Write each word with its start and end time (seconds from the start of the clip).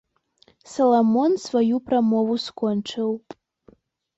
Саламон 0.71 1.31
сваю 1.45 1.75
прамову 1.91 2.39
скончыў. 2.47 3.09